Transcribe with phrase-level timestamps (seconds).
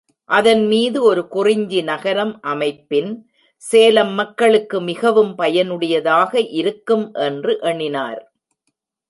[0.29, 3.11] அதன் மீது ஒரு குறிஞ்சி நகரம் அமைப்பின்
[3.63, 8.21] சேலம் மக்களுக்கு மிகவும் பயனுடையதாக இருக்கும் என்று எண்ணினார்.